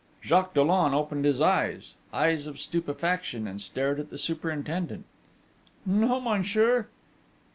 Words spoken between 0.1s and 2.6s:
Jacques Dollon opened his eyes eyes of